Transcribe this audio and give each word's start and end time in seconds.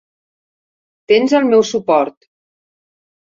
Tens 1.11 1.35
el 1.41 1.45
meu 1.51 1.65
suport! 1.73 2.29